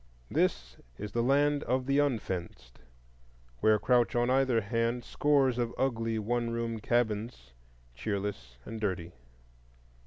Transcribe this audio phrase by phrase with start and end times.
[0.31, 2.79] This is the Land of the Unfenced,
[3.59, 7.51] where crouch on either hand scores of ugly one room cabins,
[7.93, 9.11] cheerless and dirty.